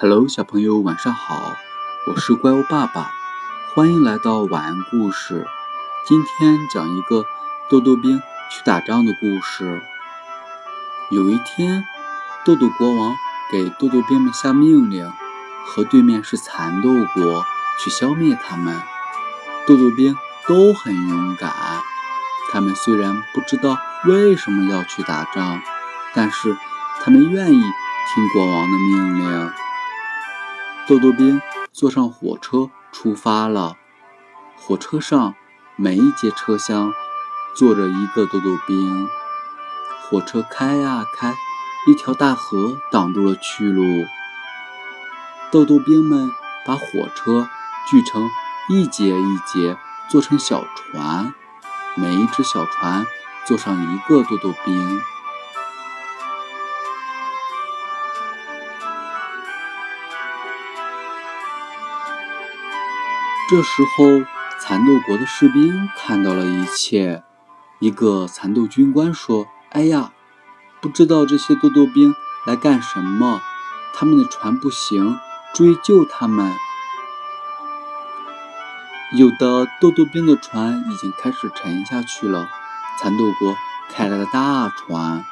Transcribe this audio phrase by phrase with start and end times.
[0.00, 1.56] Hello，小朋友，晚上好！
[2.06, 3.10] 我是怪物爸爸，
[3.74, 5.44] 欢迎来到晚安故事。
[6.06, 7.24] 今天讲一个
[7.68, 8.16] 豆豆兵
[8.48, 9.82] 去打仗的故事。
[11.10, 11.84] 有一天，
[12.44, 13.16] 豆豆国王
[13.50, 15.12] 给豆豆兵们下命令，
[15.66, 17.44] 和对面是蚕豆国
[17.80, 18.80] 去消灭他们。
[19.66, 20.14] 豆豆兵
[20.46, 21.52] 都很勇敢，
[22.52, 25.60] 他们虽然不知道为什么要去打仗，
[26.14, 26.56] 但是
[27.02, 29.52] 他们愿意听国王的命令。
[30.88, 33.76] 豆豆兵坐上火车出发了。
[34.56, 35.34] 火车上
[35.76, 36.94] 每一节车厢
[37.54, 39.06] 坐着一个豆豆兵。
[40.00, 41.34] 火车开呀开，
[41.86, 43.84] 一条大河挡住了去路。
[45.50, 46.32] 豆豆兵们
[46.64, 47.46] 把火车
[47.86, 48.26] 锯成
[48.70, 49.76] 一节一节，
[50.08, 51.34] 做成小船，
[51.96, 53.06] 每一只小船
[53.44, 55.02] 坐上一个豆豆兵。
[63.48, 64.04] 这时候，
[64.60, 67.22] 蚕豆国的士兵看到了一切。
[67.78, 70.12] 一个蚕豆军官说：“哎呀，
[70.82, 73.40] 不知道这些豆豆兵来干什么？
[73.94, 75.18] 他们的船不行，
[75.54, 76.54] 追救他们。”
[79.16, 82.46] 有的豆豆兵的船已经开始沉下去了。
[82.98, 83.56] 蚕豆国
[83.90, 85.24] 开来了大船，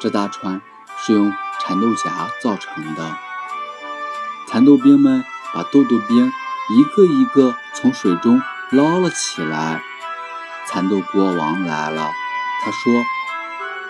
[0.00, 0.60] 这大船
[0.98, 3.16] 是用蚕豆荚造成的。
[4.48, 6.32] 蚕豆兵们把豆豆兵。
[6.70, 9.82] 一个一个从水中捞了起来。
[10.66, 12.10] 蚕豆国王来了，
[12.64, 12.92] 他说：“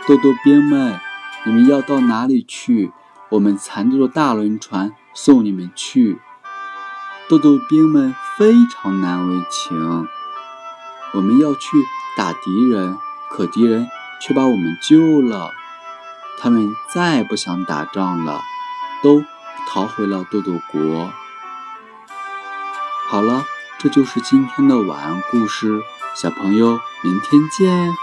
[0.09, 0.99] 豆豆兵们，
[1.45, 2.93] 你们要到哪里去？
[3.29, 6.21] 我们蚕豆的大轮船送你们去。”
[7.29, 10.07] 豆豆兵们非常难为情。
[11.13, 11.69] 我们要去
[12.17, 12.97] 打敌人，
[13.31, 13.87] 可敌人
[14.21, 15.51] 却把我们救了。
[16.39, 18.41] 他们再不想打仗了，
[19.03, 19.23] 都
[19.69, 21.13] 逃回了豆豆国。
[23.13, 23.45] 好了，
[23.79, 25.83] 这就是今天的晚安故事，
[26.15, 27.95] 小朋友，明天见。